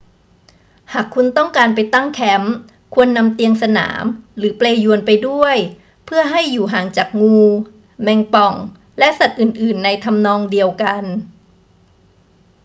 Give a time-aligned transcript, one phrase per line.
[0.93, 2.55] หากคุณต้องการไปตั้งแคมป์
[2.93, 4.03] ควรนำเตียงสนาม
[4.37, 5.55] หรือเปลญวนไปด้วย
[6.05, 7.39] เพื่อให้อยู่ห่างจากงู
[8.01, 8.53] แมงป่อง
[8.99, 11.03] และสัตว์อื่น ๆ ในทำนองเดียวกัน